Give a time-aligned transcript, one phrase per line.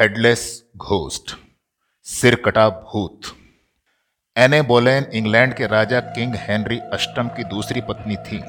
[0.00, 1.36] Headless ghost
[2.02, 3.20] सिर कटा भूत.
[4.36, 8.42] एने बोलेन इंग्लैंड के राजा किंग हेनरी अष्टम की दूसरी पत्नी थी.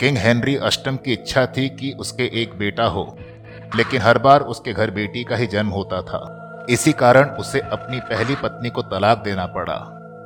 [0.00, 3.18] किंग हेनरी अष्टम की इच्छा थी कि उसके एक बेटा हो,
[3.76, 6.66] लेकिन हर बार उसके घर बेटी का ही जन्म होता था.
[6.70, 9.76] इसी कारण उसे अपनी पहली पत्नी को तलाक देना पड़ा.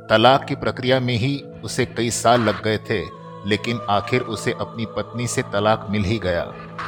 [0.09, 4.85] तलाक की प्रक्रिया में ही उसे कई साल लग गए थे लेकिन आखिर उसे अपनी
[4.85, 6.43] पत्नी से तलाक मिल ही गया,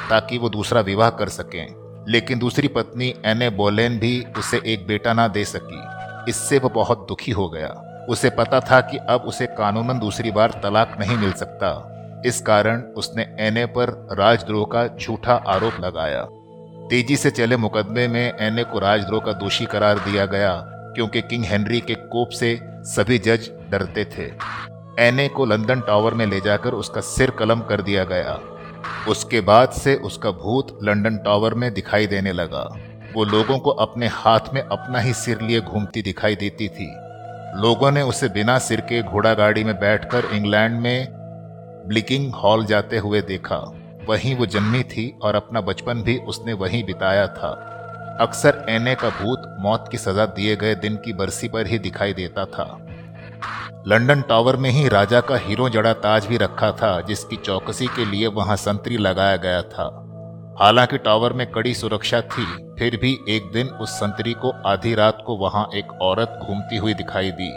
[0.09, 5.13] ताकि वो दूसरा विवाह कर सकें। लेकिन दूसरी पत्नी एने बोलेन भी उसे एक बेटा
[5.13, 5.81] ना दे सकी।
[6.29, 10.59] इससे वो बहुत दुखी हो गया। उसे पता था कि अब उसे कानूनन दूसरी बार
[10.63, 11.91] तलाक नहीं मिल सकता।
[12.25, 16.27] इस कारण उसने एने पर राजद्रोह का झूठा आरोप लगाया।
[16.89, 20.55] तेज़ी से चले मुकदमे में एने को राजद्रोह का दोषी करार दिया गया,
[20.95, 24.31] क्योंकि किंग हेनरी के कोप से सभी जज डरते थे।
[24.99, 28.39] एने को लंदन टावर में ले जाकर उसका सिर कलम कर दिया गया।
[29.09, 32.79] उसके बाद से उसका भूत लंदन टावर में दिखाई देने लगा।
[33.15, 36.91] वो लोगों को अपने हाथ में अपना ही सिर लिए घूमती दिखाई देती थी।
[37.61, 41.07] लोगों ने उसे बिना सिर के घोड़ा गाड़ी में बैठकर इंग्लैंड में
[41.87, 43.71] ब्लिकिंग हॉल जाते हुए देखा।
[44.09, 47.71] वहीं वो जन्मी थी और अपना बचपन भी उसने वहीं बिताया था।
[48.21, 52.13] अक्सर एने का भूत मौत की सजा दिए गए दिन की बरसी पर ही दिखाई
[52.13, 52.84] देता था।
[53.87, 58.05] लंदन टावर में ही राजा का हीरो जड़ा ताज भी रखा था जिसकी चौकसी के
[58.05, 60.01] लिए वहाँ संतरी लगाया गया था।
[60.61, 62.45] हालाँकि टावर में कड़ी सुरक्षा थी
[62.79, 66.93] फिर भी एक दिन उस संतरी को आधी रात को वहाँ एक औरत घूमती हुई
[66.93, 67.51] दिखाई दी।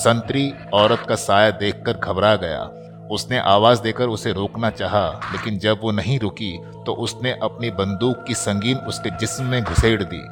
[0.00, 2.70] संतरी औरत का साया देखकर घबरा गया।
[3.10, 8.24] उसने आवाज़ देकर उसे रोकना चाहा, लेकिन जब वो नहीं रुकी तो उसने अपनी बंदूक
[8.28, 10.22] की संगीन उसके जिस्म में घुसेड़ दी।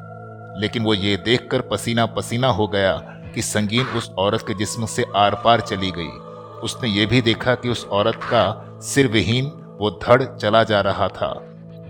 [0.60, 2.92] लेकिन वो ये देखकर पसीना पसीना हो गया
[3.38, 6.08] कि संगीन उस औरत के जिस्म से आर पार चली गई।
[6.62, 9.44] उसने ये भी देखा कि उस औरत का सिर विहीन,
[9.80, 11.28] वो धड़ चला जा रहा था।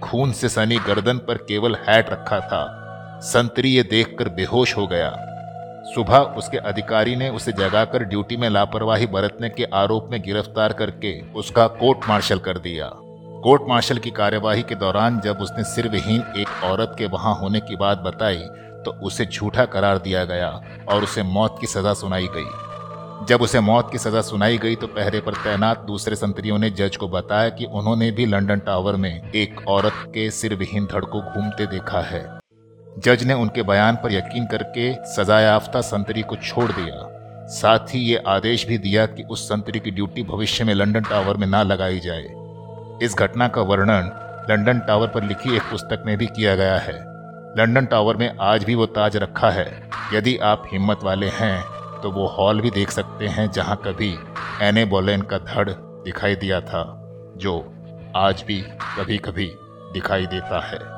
[0.02, 2.60] खून से सनी गर्दन पर केवल हैट रखा था।
[3.22, 5.10] संतरी ये देखकर बेहोश हो गया।
[5.94, 11.20] सुबह उसके अधिकारी ने उसे जगाकर ड्यूटी में लापरवाही बरतने के आरोप में गिरफ़्तार करके
[11.32, 12.90] उसका कोर्ट मार्शल कर दिया।
[13.42, 17.60] कोर्ट मार्शल की कार्यवाही के दौरान जब उसने सिर विहीन एक औरत के वहाँ होने
[17.60, 18.42] की बात बताई
[18.88, 20.48] तो उसे झूठा करार दिया गया
[20.88, 24.86] और उसे मौत की सजा सुनाई गई। जब उसे मौत की सजा सुनाई गई तो
[24.86, 29.32] पहरे पर तैनात दूसरे संतरियों ने जज को बताया कि उन्होंने भी लंदन टावर में
[29.32, 32.22] एक औरत के सिर विहीन धड़ को घूमते देखा है।
[32.98, 37.06] जज ने उनके बयान पर यकीन करके सजायाफ्ता संतरी को छोड़ दिया।
[37.48, 41.36] साथ ही ये आदेश भी दिया कि उस संतरी की ड्यूटी भविष्य में लंदन टावर
[41.36, 42.26] में ना लगाई जाए।
[43.02, 44.10] इस घटना का वर्णन
[44.50, 47.07] लंदन टावर पर लिखी एक पुस्तक में भी किया गया है।
[47.58, 49.66] लंदन टावर में आज भी वो ताज रखा है।
[50.14, 51.62] यदि आप हिम्मत वाले हैं
[52.02, 54.10] तो वो हॉल भी देख सकते हैं जहाँ कभी
[54.62, 56.82] एने बोलेन का धड़ दिखाई दिया था,
[57.36, 57.54] जो
[58.16, 58.60] आज भी
[58.98, 59.50] कभी कभी
[59.92, 60.97] दिखाई देता है।